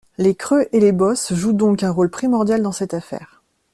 Les 0.17 0.33
creux 0.33 0.65
et 0.71 0.79
les 0.79 0.93
bosses 0.93 1.31
jouent 1.31 1.53
donc 1.53 1.83
un 1.83 1.91
rôle 1.91 2.09
primordial 2.09 2.63
dans 2.63 2.71
cette 2.71 2.95
affaire. 2.95 3.43